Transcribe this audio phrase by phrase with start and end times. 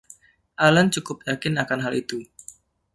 [0.65, 2.19] Allan cukup yakin akan hal itu.